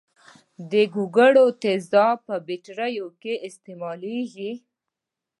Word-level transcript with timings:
د 0.71 0.73
ګوګړو 0.93 1.45
تیزاب 1.61 2.17
په 2.27 2.35
بټریو 2.47 3.07
کې 3.21 3.33
استعمالیږي. 3.47 4.51